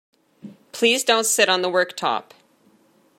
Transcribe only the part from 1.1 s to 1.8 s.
sit on the